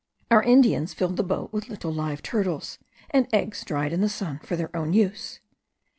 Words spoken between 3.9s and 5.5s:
in the sun, for their own use.